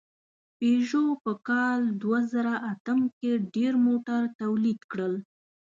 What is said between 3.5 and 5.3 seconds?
ډېر موټر تولید کړل.